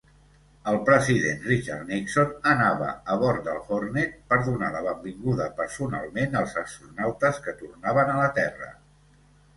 El 0.69 0.77
president 0.85 1.43
Richard 1.49 1.89
Nixon 1.91 2.31
anava 2.53 2.87
a 3.15 3.19
bord 3.25 3.43
del 3.49 3.61
"Hornet" 3.75 4.17
per 4.33 4.39
donar 4.49 4.71
la 4.77 4.81
benvinguda 4.87 5.47
personalment 5.63 6.39
als 6.41 6.59
astronautes 6.63 7.41
que 7.47 7.59
tornaven 7.63 8.15
a 8.15 8.17
la 8.25 8.33
Terra. 8.41 8.77